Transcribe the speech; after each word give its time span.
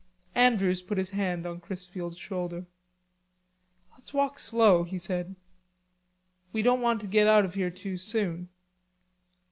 Andrews 0.33 0.81
put 0.81 0.97
his 0.97 1.11
hand 1.11 1.45
on 1.45 1.59
Chrisfield's 1.59 2.17
shoulder. 2.17 2.65
"Let's 3.93 4.15
walk 4.15 4.39
slow," 4.39 4.81
he 4.83 4.97
said, 4.97 5.35
"we 6.51 6.63
don't 6.63 6.81
want 6.81 7.01
to 7.01 7.05
get 7.07 7.27
out 7.27 7.45
of 7.45 7.53
here 7.53 7.69
too 7.69 7.97
soon." 7.97 8.49